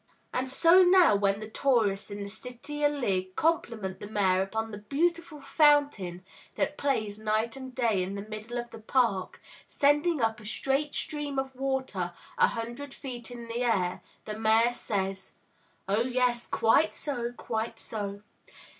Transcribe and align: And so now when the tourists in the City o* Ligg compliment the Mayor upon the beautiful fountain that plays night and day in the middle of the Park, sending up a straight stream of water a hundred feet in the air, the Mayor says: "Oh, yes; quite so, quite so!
And 0.33 0.49
so 0.49 0.81
now 0.81 1.15
when 1.15 1.39
the 1.41 1.47
tourists 1.47 2.09
in 2.09 2.23
the 2.23 2.29
City 2.31 2.83
o* 2.83 2.89
Ligg 2.89 3.35
compliment 3.35 3.99
the 3.99 4.07
Mayor 4.09 4.41
upon 4.41 4.71
the 4.71 4.79
beautiful 4.79 5.41
fountain 5.41 6.25
that 6.55 6.75
plays 6.75 7.19
night 7.19 7.55
and 7.55 7.75
day 7.75 8.01
in 8.01 8.15
the 8.15 8.23
middle 8.23 8.57
of 8.57 8.71
the 8.71 8.79
Park, 8.79 9.39
sending 9.67 10.19
up 10.19 10.39
a 10.39 10.45
straight 10.47 10.95
stream 10.95 11.37
of 11.37 11.55
water 11.55 12.13
a 12.39 12.47
hundred 12.47 12.95
feet 12.95 13.29
in 13.29 13.47
the 13.47 13.61
air, 13.61 14.01
the 14.25 14.39
Mayor 14.39 14.73
says: 14.73 15.33
"Oh, 15.87 16.01
yes; 16.01 16.47
quite 16.47 16.95
so, 16.95 17.31
quite 17.33 17.77
so! 17.77 18.23